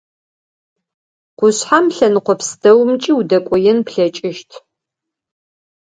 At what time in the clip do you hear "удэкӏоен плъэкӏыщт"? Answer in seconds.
3.19-4.51